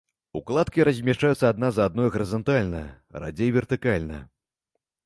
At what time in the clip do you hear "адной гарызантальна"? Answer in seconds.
1.91-2.83